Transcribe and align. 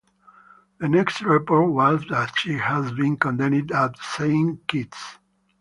The 0.79 0.89
next 0.89 1.21
report 1.21 1.71
was 1.71 2.03
that 2.09 2.35
she 2.39 2.53
had 2.53 2.95
been 2.95 3.17
condemned 3.17 3.71
at 3.71 3.99
St 3.99 4.65
Kitts. 4.67 5.19